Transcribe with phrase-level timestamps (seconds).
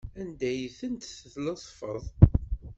[0.21, 2.03] Anda ay tent-tletfeḍ?